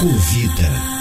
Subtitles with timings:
[0.00, 0.93] Convida.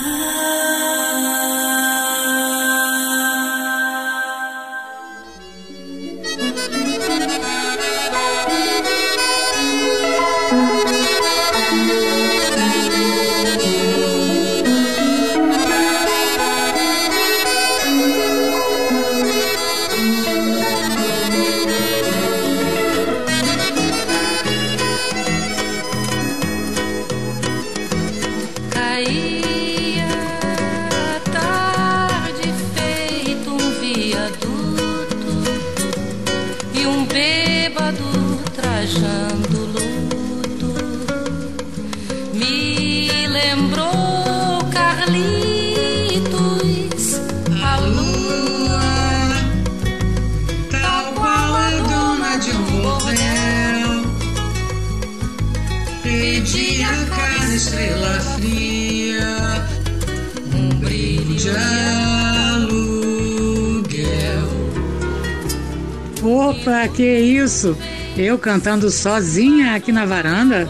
[66.53, 67.75] Opa, que isso?
[68.15, 70.69] Eu cantando sozinha aqui na varanda?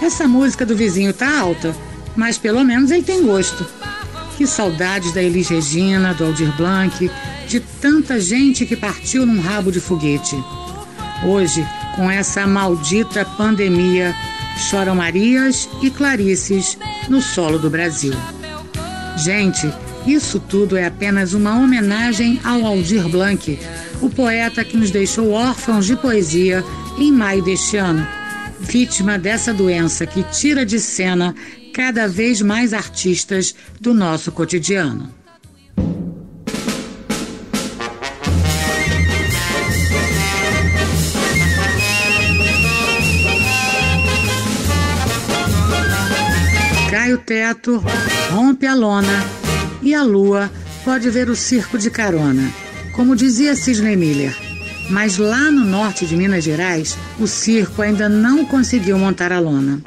[0.00, 1.74] Essa música do vizinho tá alta,
[2.16, 3.64] mas pelo menos ele tem gosto.
[4.36, 7.08] Que saudades da Elis Regina, do Aldir Blanc,
[7.46, 10.36] de tanta gente que partiu num rabo de foguete.
[11.24, 14.12] Hoje, com essa maldita pandemia,
[14.58, 16.76] choram Marias e Clarices
[17.08, 18.14] no solo do Brasil.
[19.16, 19.72] Gente,
[20.04, 23.56] isso tudo é apenas uma homenagem ao Aldir Blanc,
[24.02, 26.64] o poeta que nos deixou órfãos de poesia
[26.98, 28.06] em maio deste ano,
[28.58, 31.34] vítima dessa doença que tira de cena
[31.72, 35.08] cada vez mais artistas do nosso cotidiano.
[46.90, 47.82] Cai o teto,
[48.30, 49.24] rompe a lona
[49.80, 50.50] e a lua
[50.84, 52.52] pode ver o circo de carona
[52.92, 54.36] como dizia Sidney Miller.
[54.90, 59.82] Mas lá no norte de Minas Gerais, o circo ainda não conseguiu montar a lona.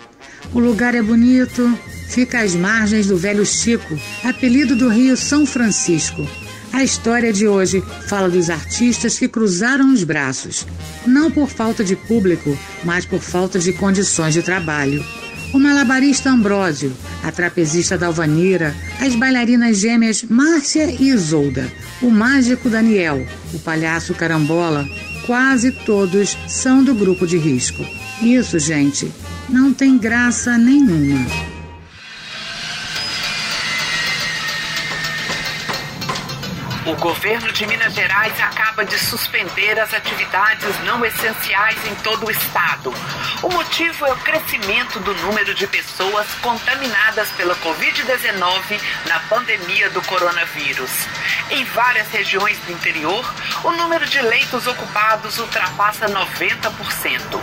[0.53, 6.27] O lugar é bonito, fica às margens do Velho Chico, apelido do Rio São Francisco.
[6.71, 10.65] A história de hoje fala dos artistas que cruzaram os braços,
[11.05, 15.03] não por falta de público, mas por falta de condições de trabalho
[15.53, 23.25] o malabarista Ambrósio, a trapezista Dalvanira, as bailarinas gêmeas Márcia e Isolda, o mágico Daniel,
[23.53, 24.85] o palhaço Carambola,
[25.25, 27.85] quase todos são do grupo de risco.
[28.21, 29.11] Isso, gente,
[29.49, 31.54] não tem graça nenhuma.
[36.85, 42.31] O governo de Minas Gerais acaba de suspender as atividades não essenciais em todo o
[42.31, 42.93] estado.
[43.41, 50.01] O motivo é o crescimento do número de pessoas contaminadas pela Covid-19 na pandemia do
[50.03, 50.91] coronavírus.
[51.49, 57.41] Em várias regiões do interior, o número de leitos ocupados ultrapassa 90%.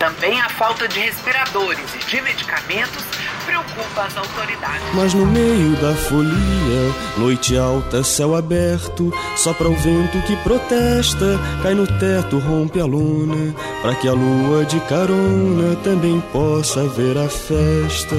[0.00, 3.04] Também a falta de respiradores e de medicamentos
[3.50, 4.94] preocupa as autoridades.
[4.94, 11.74] Mas no meio da folia, noite alta, céu aberto, sopra o vento que protesta, cai
[11.74, 13.52] no teto, rompe a luna,
[13.82, 18.16] para que a lua de carona também possa ver a festa.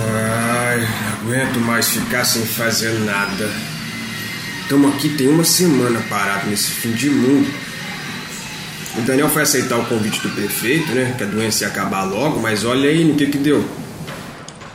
[0.00, 3.77] Ai, aguento mais ficar sem fazer nada.
[4.68, 7.48] Estamos aqui tem uma semana parado nesse fim de mundo.
[8.98, 11.14] O Daniel foi aceitar o convite do prefeito, né?
[11.16, 13.66] Que a doença ia acabar logo, mas olha aí no que que deu.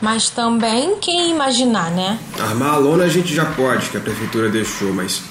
[0.02, 2.18] Mas também quem imaginar, né?
[2.40, 5.22] Armar a lona a gente já pode, que a prefeitura deixou, mas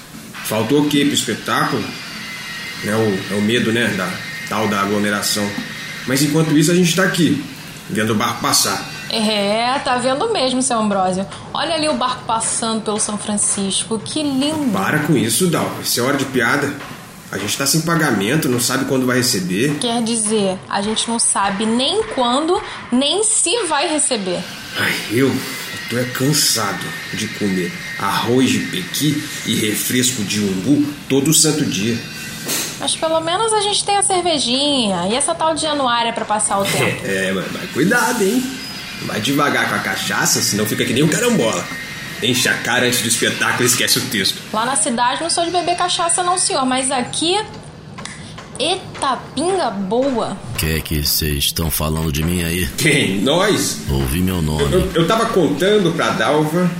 [0.46, 1.84] faltou o quê pro espetáculo?
[2.86, 3.88] É o, é o medo, né?
[3.88, 4.10] Da
[4.48, 5.46] tal da aglomeração.
[6.06, 7.44] Mas enquanto isso a gente tá aqui,
[7.90, 8.93] vendo o barco passar.
[9.16, 11.26] É, tá vendo mesmo, seu Ambrósio.
[11.52, 14.72] Olha ali o barco passando pelo São Francisco, que lindo.
[14.72, 15.70] Para com isso, Dal.
[15.82, 16.74] Isso é hora de piada.
[17.30, 19.76] A gente tá sem pagamento, não sabe quando vai receber.
[19.80, 22.60] Quer dizer, a gente não sabe nem quando,
[22.92, 24.40] nem se vai receber.
[24.78, 25.34] Ai, eu
[25.90, 31.98] tô é cansado de comer arroz de pequi e refresco de umbu todo santo dia.
[32.78, 36.60] Mas pelo menos a gente tem a cervejinha e essa tal de januária para passar
[36.60, 37.02] o tempo.
[37.04, 38.42] É, mas, mas cuidado, hein?
[39.04, 41.64] Vai devagar com a cachaça, senão fica que nem um carambola.
[42.22, 44.38] Enche a cara antes do espetáculo e esquece o texto.
[44.52, 47.36] Lá na cidade não sou de beber cachaça não, senhor, mas aqui...
[48.56, 50.36] Eita, pinga boa.
[50.56, 52.68] Que é que vocês estão falando de mim aí?
[52.78, 53.20] Quem?
[53.20, 53.80] Nós?
[53.90, 54.72] Ouvi meu nome.
[54.72, 56.70] Eu, eu tava contando pra Dalva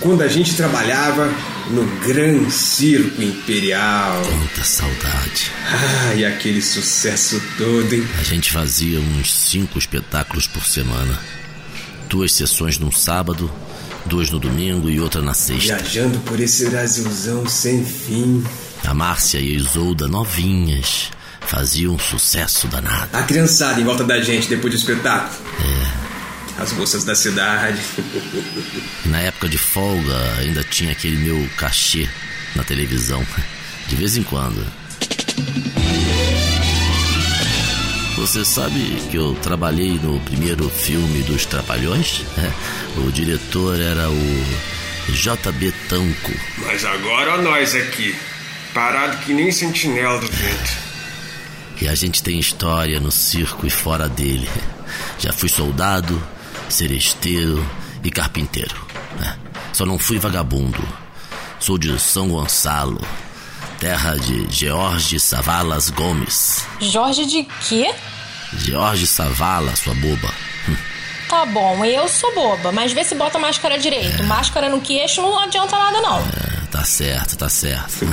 [0.00, 1.32] quando a gente trabalhava
[1.70, 4.22] no Gran Circo Imperial.
[4.22, 5.52] Quanta saudade.
[5.70, 8.06] Ah, e aquele sucesso todo, hein?
[8.18, 11.16] A gente fazia uns cinco espetáculos por semana.
[12.08, 13.50] Duas sessões num sábado,
[14.06, 15.76] duas no domingo e outra na sexta.
[15.76, 18.44] Viajando por esse Brasilzão sem fim.
[18.84, 21.10] A Márcia e a Isolda, novinhas,
[21.40, 23.16] faziam um sucesso danado.
[23.16, 25.34] A criançada em volta da gente depois do espetáculo.
[25.60, 26.62] É.
[26.62, 27.80] As moças da cidade.
[29.06, 32.08] Na época de folga ainda tinha aquele meu cachê
[32.54, 33.26] na televisão.
[33.88, 34.64] De vez em quando.
[38.16, 38.80] Você sabe
[39.10, 42.22] que eu trabalhei no primeiro filme dos Trapalhões?
[42.96, 44.44] O diretor era o
[45.12, 46.30] JB Tanco.
[46.58, 48.14] Mas agora nós aqui.
[48.72, 50.70] Parado que nem sentinela do vento.
[51.80, 54.48] E a gente tem história no circo e fora dele.
[55.18, 56.22] Já fui soldado,
[56.68, 57.68] seresteiro
[58.04, 58.76] e carpinteiro.
[59.18, 59.36] né?
[59.72, 60.80] Só não fui vagabundo.
[61.58, 63.04] Sou de São Gonçalo,
[63.84, 66.66] terra de George Savalas Gomes.
[66.80, 67.94] Jorge de quê?
[68.56, 70.32] George Savala, sua boba.
[71.28, 74.24] Tá bom, eu sou boba, mas vê se bota máscara direito.
[74.24, 76.18] Máscara no queixo não adianta nada, não.
[76.18, 78.04] É, tá certo, tá certo.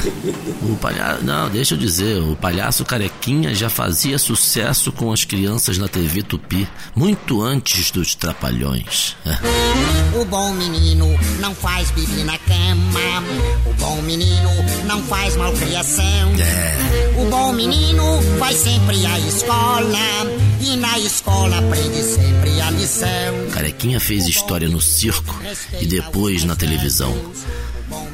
[0.61, 1.23] O palhaço.
[1.23, 6.21] Não, deixa eu dizer, o palhaço carequinha já fazia sucesso com as crianças na TV
[6.21, 9.15] Tupi, muito antes dos trapalhões.
[10.13, 11.07] O bom menino
[11.39, 13.23] não faz bibi na cama.
[13.65, 14.49] O bom menino
[14.85, 16.03] não faz malcriação.
[16.37, 17.21] É.
[17.21, 19.97] O bom menino vai sempre à escola.
[20.59, 23.49] E na escola aprende sempre a lição.
[23.53, 25.41] Carequinha fez história no circo
[25.79, 27.17] e depois na televisão.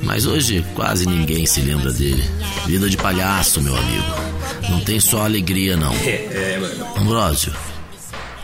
[0.04, 2.24] Mas hoje quase ninguém se lembra dele.
[2.66, 4.06] Vida de palhaço, meu amigo.
[4.70, 5.94] Não tem só alegria, não.
[6.06, 6.88] É, mano.
[6.98, 7.54] Ambrósio,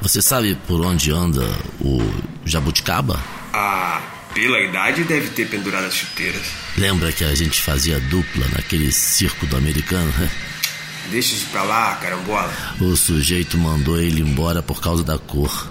[0.01, 1.47] você sabe por onde anda
[1.79, 1.99] o
[2.45, 3.19] jabuticaba?
[3.53, 4.01] Ah,
[4.33, 6.41] pela idade deve ter pendurado as chuteiras.
[6.77, 10.11] Lembra que a gente fazia dupla naquele circo do americano?
[11.11, 12.51] Deixa isso pra lá, carambola.
[12.79, 15.69] O sujeito mandou ele embora por causa da cor.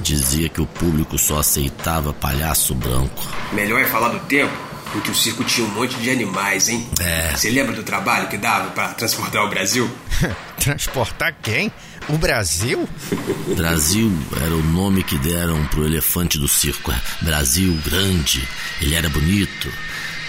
[0.00, 3.22] Dizia que o público só aceitava palhaço branco.
[3.52, 6.88] Melhor é falar do tempo em que o circo tinha um monte de animais, hein?
[7.00, 7.32] É.
[7.36, 9.88] Você lembra do trabalho que dava pra transportar o Brasil?
[10.58, 11.72] Transportar quem?
[12.08, 12.88] O Brasil?
[13.56, 14.12] Brasil
[14.42, 16.90] era o nome que deram pro elefante do circo.
[16.90, 18.46] É, Brasil grande,
[18.80, 19.72] ele era bonito,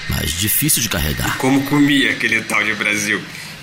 [0.09, 1.37] mas difícil de carregar.
[1.37, 3.21] Como comia aquele tal de Brasil?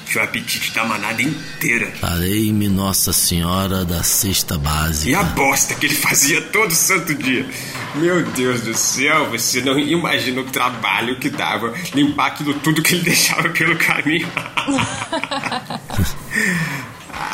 [0.09, 1.93] Tinha o apetite da manada inteira.
[2.01, 4.59] Parei-me Nossa Senhora da Cesta
[5.05, 7.47] E a bosta que ele fazia todo santo dia.
[7.95, 12.95] Meu Deus do céu, você não imagina o trabalho que dava limpar aquilo tudo que
[12.95, 14.29] ele deixava pelo caminho.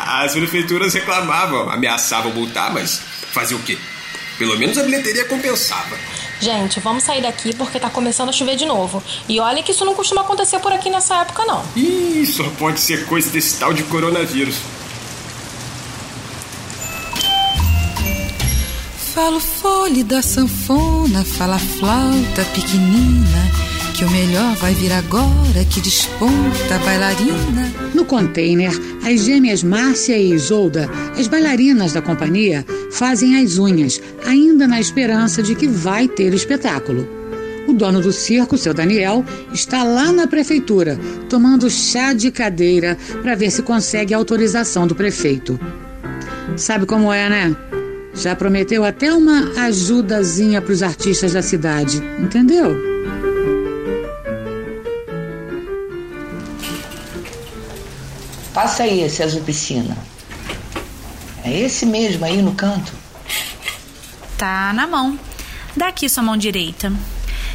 [0.06, 3.00] As prefeituras reclamavam, ameaçavam multar, mas
[3.32, 3.76] fazer o quê?
[4.38, 5.97] Pelo menos a bilheteria compensava.
[6.41, 9.03] Gente, vamos sair daqui porque tá começando a chover de novo.
[9.29, 11.63] E olha que isso não costuma acontecer por aqui nessa época, não.
[11.77, 14.57] Ih, só pode ser coisa desse tal de coronavírus.
[19.15, 23.51] Fala o fole da sanfona, fala a flauta pequenina,
[23.94, 27.73] que o melhor vai vir agora que desponta a bailarina.
[27.94, 28.73] No container,
[29.05, 35.44] as gêmeas Márcia e Isolda, as bailarinas da companhia, fazem as unhas, ainda na esperança
[35.44, 37.08] de que vai ter espetáculo.
[37.69, 40.99] O dono do circo, seu Daniel, está lá na prefeitura,
[41.29, 45.59] tomando chá de cadeira para ver se consegue a autorização do prefeito.
[46.57, 47.57] Sabe como é, né?
[48.12, 52.95] Já prometeu até uma ajudazinha para os artistas da cidade, entendeu?
[58.54, 59.96] Passa aí esse azul piscina.
[61.44, 62.92] É esse mesmo aí no canto?
[64.38, 65.18] Tá na mão.
[65.76, 66.92] Dá aqui sua mão direita.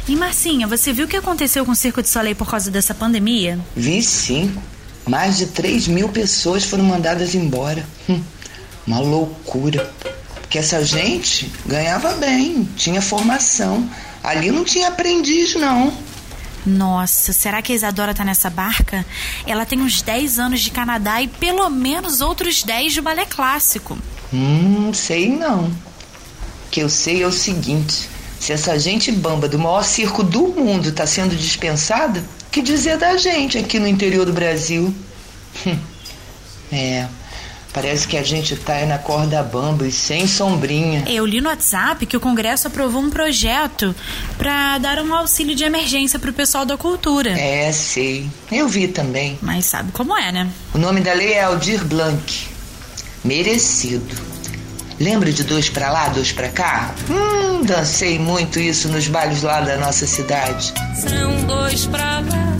[0.06, 2.92] E Marcinha, você viu o que aconteceu com o Circo de Soleil por causa dessa
[2.94, 3.58] pandemia?
[3.74, 4.54] Vi sim.
[5.06, 7.82] Mais de 3 mil pessoas foram mandadas embora.
[8.06, 8.22] Hum,
[8.86, 9.90] uma loucura.
[10.42, 13.88] Porque essa gente ganhava bem, tinha formação.
[14.22, 15.92] Ali não tinha aprendiz, não.
[16.64, 19.04] Nossa, será que a Isadora tá nessa barca?
[19.46, 23.98] Ela tem uns 10 anos de Canadá e pelo menos outros 10 de balé clássico.
[24.32, 25.64] Hum, sei não.
[25.64, 30.48] O que eu sei é o seguinte: se essa gente bamba do maior circo do
[30.48, 34.94] mundo tá sendo dispensada, que dizer da gente aqui no interior do Brasil?
[35.66, 35.78] Hum,
[36.72, 37.08] é,
[37.72, 41.04] parece que a gente tá aí na corda bamba e sem sombrinha.
[41.06, 43.94] Eu li no WhatsApp que o Congresso aprovou um projeto
[44.36, 47.30] para dar um auxílio de emergência pro pessoal da cultura.
[47.38, 48.28] É, sei.
[48.50, 49.38] Eu vi também.
[49.42, 50.48] Mas sabe como é, né?
[50.74, 52.48] O nome da lei é Aldir Blanc.
[53.24, 54.30] Merecido.
[54.98, 56.94] Lembra de dois pra lá, dois pra cá?
[57.08, 60.74] Hum, dancei muito isso nos bailes lá da nossa cidade.
[60.94, 62.56] São dois pra lá,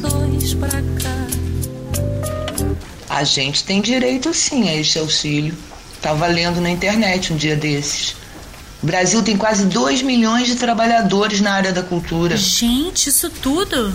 [0.00, 0.99] dois pra cá.
[3.10, 5.52] A gente tem direito sim a este auxílio.
[6.00, 8.14] Tava lendo na internet um dia desses.
[8.80, 12.36] O Brasil tem quase 2 milhões de trabalhadores na área da cultura.
[12.36, 13.92] Gente, isso tudo?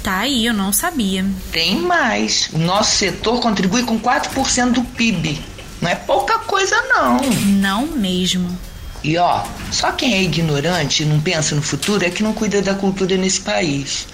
[0.00, 1.26] Tá aí, eu não sabia.
[1.50, 2.48] Tem mais.
[2.52, 5.42] O nosso setor contribui com 4% do PIB.
[5.80, 7.18] Não é pouca coisa, não.
[7.46, 8.56] Não mesmo.
[9.02, 12.62] E ó, só quem é ignorante e não pensa no futuro é que não cuida
[12.62, 14.06] da cultura nesse país.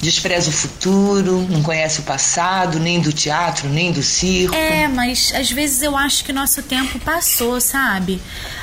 [0.00, 4.54] Despreza o futuro, não conhece o passado, nem do teatro, nem do circo.
[4.54, 8.20] É, mas às vezes eu acho que nosso tempo passou, sabe?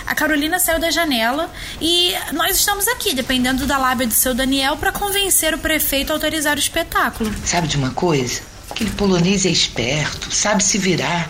[0.08, 4.78] A Carolina saiu da janela e nós estamos aqui, dependendo da lábia do seu Daniel,
[4.78, 7.32] para convencer o prefeito a autorizar o espetáculo.
[7.46, 8.42] Sabe de uma coisa?
[8.72, 11.30] Aquele polonês é esperto, sabe se virar.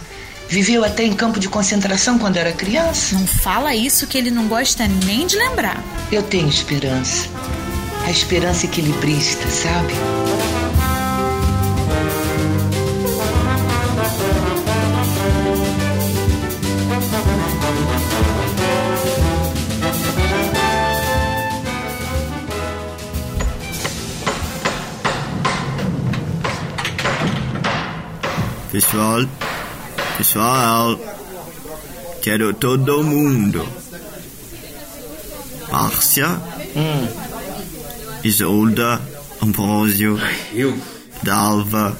[0.49, 3.15] Viveu até em campo de concentração quando era criança.
[3.15, 5.83] Não fala isso que ele não gosta nem de lembrar.
[6.09, 7.27] Eu tenho esperança.
[8.07, 9.93] A esperança equilibrista, sabe?
[28.71, 29.25] Pessoal,
[30.17, 30.97] pessoal,
[32.21, 33.67] quero todo mundo.
[35.69, 36.41] Márcia,
[36.73, 37.36] Hum.
[38.27, 39.01] Isolda,
[39.41, 40.19] Ambrósio,
[40.53, 40.77] eu?
[41.23, 41.97] Dalva,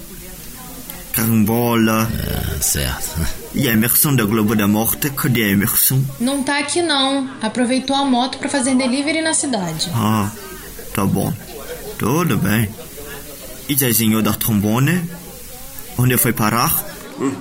[1.13, 2.09] Carambola.
[2.13, 3.25] É, certo.
[3.55, 6.03] E Emerson da Globo da Morte, cadê Emerson?
[6.19, 7.29] Não tá aqui não.
[7.41, 9.89] Aproveitou a moto pra fazer delivery na cidade.
[9.95, 10.29] Ah,
[10.93, 11.33] tá bom.
[11.97, 12.69] Tudo bem.
[13.69, 15.03] E Zezinho da Trombone?
[15.97, 16.71] Onde foi parar?
[17.19, 17.33] Hum.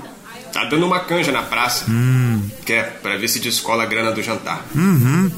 [0.53, 1.85] Tá dando uma canja na praça.
[1.91, 4.65] Hum, Quer, pra ver se descola a grana do jantar.
[4.75, 5.31] uhum.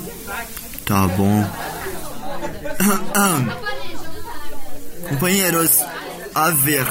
[0.85, 1.45] Tá bom.
[5.09, 5.81] Companheiros,
[6.35, 6.87] a ver.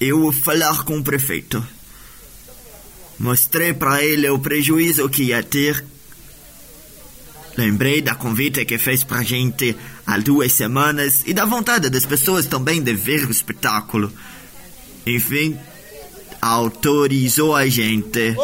[0.00, 1.64] Eu vou falar com o prefeito.
[3.18, 5.84] Mostrei para ele o prejuízo que ia ter.
[7.56, 12.46] Lembrei da convite que fez pra gente há duas semanas e da vontade das pessoas
[12.46, 14.10] também de ver o espetáculo.
[15.06, 15.58] Enfim,
[16.40, 18.34] autorizou a gente.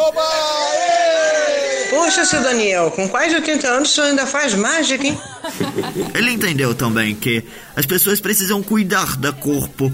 [1.90, 5.18] Poxa, seu Daniel, com quase 80 anos o senhor ainda faz mágica, hein?
[6.14, 9.92] Ele entendeu também que as pessoas precisam cuidar do corpo,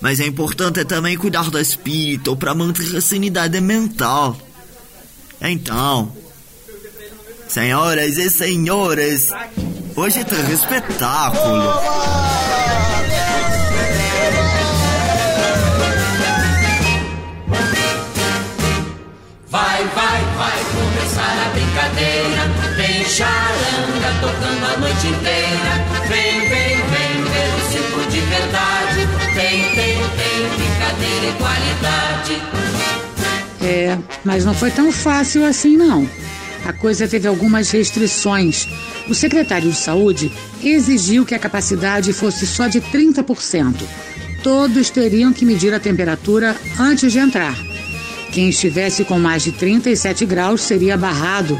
[0.00, 4.36] mas é importante também cuidar do espírito para manter a sanidade mental.
[5.40, 6.12] Então,
[7.48, 9.30] senhoras e senhores,
[9.96, 11.72] hoje tem espetáculo.
[19.82, 22.42] Vai, vai, vai começar a brincadeira.
[22.76, 25.72] Tem charanga tocando a noite inteira.
[26.08, 29.08] Vem, vem, vem ver o circo de verdade.
[29.34, 32.42] Tem, tem, tem brincadeira e qualidade.
[33.60, 36.08] É, mas não foi tão fácil assim, não.
[36.64, 38.68] A coisa teve algumas restrições.
[39.08, 40.30] O secretário de Saúde
[40.62, 43.82] exigiu que a capacidade fosse só de 30%.
[44.44, 47.71] Todos teriam que medir a temperatura antes de entrar.
[48.32, 51.58] Quem estivesse com mais de 37 graus seria barrado.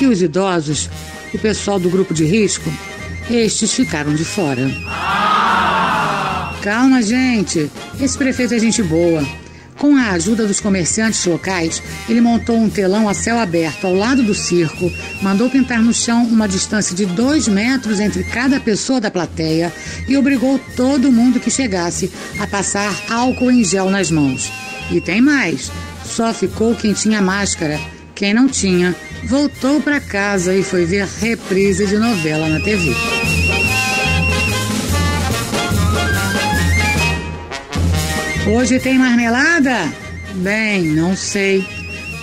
[0.00, 0.88] E os idosos,
[1.32, 2.72] o pessoal do grupo de risco,
[3.30, 4.68] estes ficaram de fora.
[6.62, 7.70] Calma, gente.
[8.00, 9.22] Esse prefeito é gente boa.
[9.78, 14.22] Com a ajuda dos comerciantes locais, ele montou um telão a céu aberto ao lado
[14.22, 14.90] do circo,
[15.20, 19.70] mandou pintar no chão uma distância de dois metros entre cada pessoa da plateia
[20.08, 24.50] e obrigou todo mundo que chegasse a passar álcool em gel nas mãos.
[24.90, 25.70] E tem mais:
[26.04, 27.80] só ficou quem tinha máscara.
[28.14, 28.94] Quem não tinha,
[29.24, 32.94] voltou para casa e foi ver reprise de novela na TV.
[38.46, 39.90] Hoje tem marmelada?
[40.34, 41.66] Bem, não sei.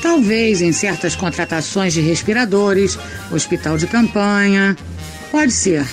[0.01, 2.97] Talvez em certas contratações de respiradores,
[3.31, 4.77] hospital de campanha.
[5.31, 5.85] Pode ser.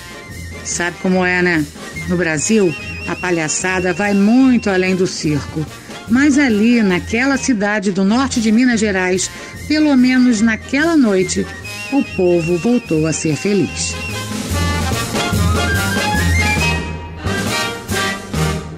[0.65, 1.65] Sabe como é, né?
[2.09, 2.75] No Brasil,
[3.09, 5.65] a palhaçada vai muito além do circo.
[6.11, 9.31] Mas ali, naquela cidade do norte de Minas Gerais,
[9.67, 11.47] pelo menos naquela noite,
[11.93, 13.95] o povo voltou a ser feliz.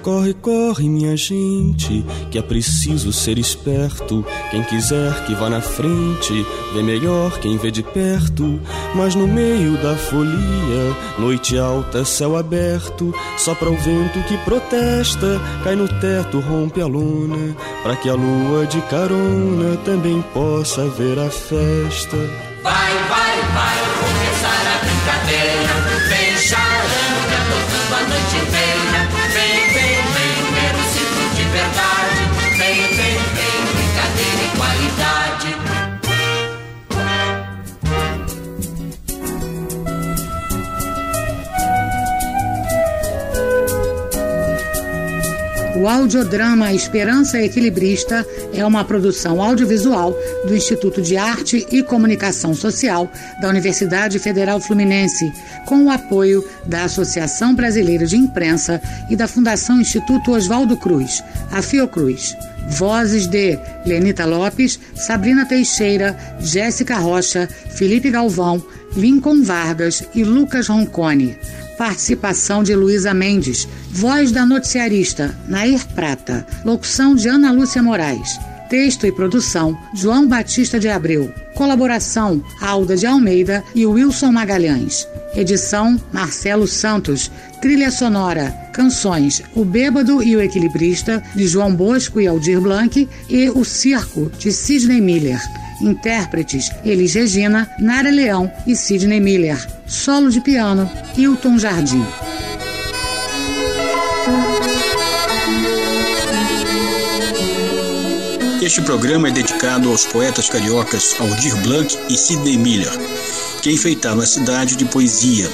[0.01, 4.25] Corre Corre, minha gente, que é preciso ser esperto.
[4.49, 8.59] Quem quiser que vá na frente, vê melhor quem vê de perto.
[8.95, 15.75] Mas no meio da folia, noite alta, céu aberto, sopra o vento que protesta, cai
[15.75, 21.29] no teto, rompe a luna, para que a lua de carona também possa ver a
[21.29, 22.17] festa.
[22.63, 25.73] Vai, vai, vai começar a brincadeira.
[26.09, 28.70] Vem charanga tocando a noite inteira.
[45.81, 48.23] O audiodrama Esperança Equilibrista
[48.53, 53.11] é uma produção audiovisual do Instituto de Arte e Comunicação Social
[53.41, 55.33] da Universidade Federal Fluminense,
[55.65, 61.63] com o apoio da Associação Brasileira de Imprensa e da Fundação Instituto Oswaldo Cruz, a
[61.63, 62.37] Fiocruz.
[62.69, 68.63] Vozes de Lenita Lopes, Sabrina Teixeira, Jéssica Rocha, Felipe Galvão,
[68.95, 71.35] Lincoln Vargas e Lucas Roncone.
[71.81, 73.67] Participação de Luísa Mendes.
[73.89, 76.45] Voz da noticiarista Nair Prata.
[76.63, 78.39] Locução de Ana Lúcia Moraes.
[78.69, 81.33] Texto e produção João Batista de Abreu.
[81.55, 85.07] Colaboração Alda de Almeida e Wilson Magalhães.
[85.33, 87.31] Edição Marcelo Santos.
[87.63, 93.49] Trilha sonora Canções O Bêbado e o Equilibrista de João Bosco e Aldir Blanc e
[93.49, 95.41] O Circo de Sidney Miller.
[95.81, 99.57] Intérpretes Elis Regina, Nara Leão e Sidney Miller.
[99.85, 102.05] Solo de piano Hilton Jardim.
[108.61, 112.91] Este programa é dedicado aos poetas cariocas Aldir Blanc e Sidney Miller,
[113.61, 115.49] que enfeitaram a cidade de poesia,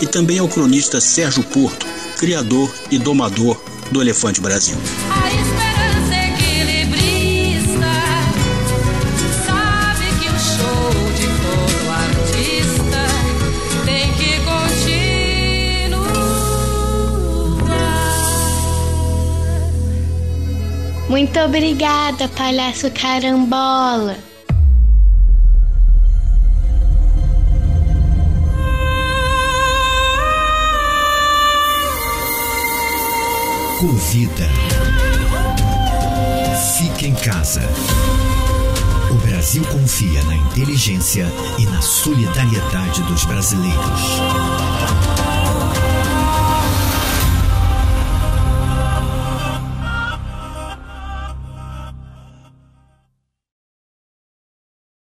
[0.00, 1.86] e também ao cronista Sérgio Porto,
[2.18, 3.60] criador e domador
[3.90, 4.76] do Elefante Brasil.
[21.10, 24.16] Muito obrigada, palhaço carambola.
[33.80, 34.48] Convida.
[36.78, 37.62] Fique em casa.
[39.10, 41.26] O Brasil confia na inteligência
[41.58, 44.20] e na solidariedade dos brasileiros.